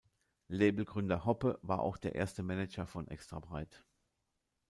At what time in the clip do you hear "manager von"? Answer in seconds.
2.41-3.07